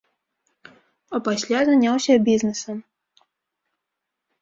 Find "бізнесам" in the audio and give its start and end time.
2.33-2.77